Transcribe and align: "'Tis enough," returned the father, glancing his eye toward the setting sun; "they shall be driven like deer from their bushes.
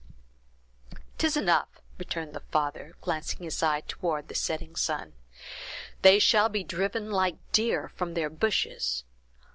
"'Tis 1.19 1.37
enough," 1.37 1.79
returned 1.99 2.33
the 2.33 2.39
father, 2.49 2.95
glancing 3.01 3.43
his 3.43 3.61
eye 3.61 3.81
toward 3.87 4.29
the 4.29 4.33
setting 4.33 4.75
sun; 4.75 5.13
"they 6.01 6.17
shall 6.17 6.49
be 6.49 6.63
driven 6.63 7.11
like 7.11 7.35
deer 7.51 7.89
from 7.89 8.15
their 8.15 8.31
bushes. 8.31 9.03